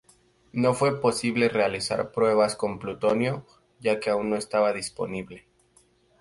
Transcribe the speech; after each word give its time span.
No 0.51 0.73
fue 0.73 0.99
posible 0.99 1.47
realizar 1.47 2.11
pruebas 2.11 2.55
con 2.55 2.79
plutonio, 2.79 3.45
ya 3.79 3.99
que 3.99 4.09
aún 4.09 4.31
no 4.31 4.35
estaba 4.35 4.73
disponible. 4.73 5.45